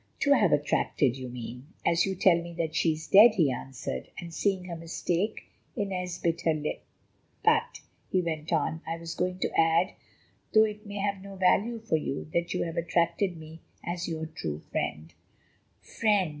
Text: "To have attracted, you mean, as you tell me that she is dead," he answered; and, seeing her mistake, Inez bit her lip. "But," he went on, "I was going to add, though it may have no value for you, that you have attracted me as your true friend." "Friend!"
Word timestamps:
"To 0.21 0.31
have 0.31 0.51
attracted, 0.51 1.15
you 1.15 1.29
mean, 1.29 1.67
as 1.85 2.07
you 2.07 2.15
tell 2.15 2.41
me 2.41 2.53
that 2.53 2.73
she 2.73 2.93
is 2.93 3.05
dead," 3.05 3.35
he 3.35 3.51
answered; 3.51 4.09
and, 4.17 4.33
seeing 4.33 4.65
her 4.65 4.75
mistake, 4.75 5.43
Inez 5.75 6.17
bit 6.17 6.41
her 6.41 6.55
lip. 6.55 6.83
"But," 7.43 7.81
he 8.11 8.19
went 8.19 8.51
on, 8.51 8.81
"I 8.87 8.97
was 8.97 9.13
going 9.13 9.37
to 9.37 9.55
add, 9.61 9.93
though 10.55 10.63
it 10.65 10.87
may 10.87 10.97
have 10.97 11.21
no 11.21 11.35
value 11.35 11.77
for 11.79 11.97
you, 11.97 12.27
that 12.33 12.51
you 12.51 12.63
have 12.63 12.77
attracted 12.77 13.37
me 13.37 13.59
as 13.83 14.07
your 14.07 14.25
true 14.25 14.61
friend." 14.71 15.13
"Friend!" 15.81 16.29